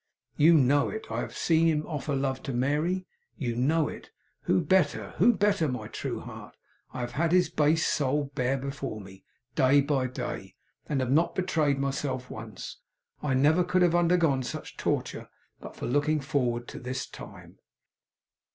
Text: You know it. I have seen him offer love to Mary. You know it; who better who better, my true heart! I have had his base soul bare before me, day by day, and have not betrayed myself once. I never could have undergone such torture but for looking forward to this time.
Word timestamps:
You 0.35 0.55
know 0.55 0.89
it. 0.89 1.11
I 1.11 1.19
have 1.19 1.37
seen 1.37 1.67
him 1.67 1.85
offer 1.85 2.15
love 2.15 2.41
to 2.41 2.53
Mary. 2.53 3.05
You 3.37 3.55
know 3.55 3.87
it; 3.87 4.09
who 4.45 4.59
better 4.59 5.11
who 5.17 5.31
better, 5.31 5.67
my 5.67 5.87
true 5.89 6.21
heart! 6.21 6.55
I 6.91 7.01
have 7.01 7.11
had 7.11 7.31
his 7.31 7.51
base 7.51 7.85
soul 7.85 8.31
bare 8.33 8.57
before 8.57 8.99
me, 8.99 9.23
day 9.53 9.79
by 9.79 10.07
day, 10.07 10.55
and 10.87 11.01
have 11.01 11.11
not 11.11 11.35
betrayed 11.35 11.77
myself 11.77 12.31
once. 12.31 12.77
I 13.21 13.35
never 13.35 13.63
could 13.63 13.83
have 13.83 13.93
undergone 13.93 14.41
such 14.41 14.75
torture 14.75 15.29
but 15.59 15.75
for 15.75 15.85
looking 15.85 16.19
forward 16.19 16.67
to 16.69 16.79
this 16.79 17.05
time. 17.07 17.59